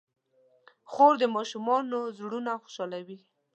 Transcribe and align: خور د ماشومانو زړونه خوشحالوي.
خور 0.91 1.13
د 1.21 1.23
ماشومانو 1.35 1.99
زړونه 2.17 2.51
خوشحالوي. 2.63 3.19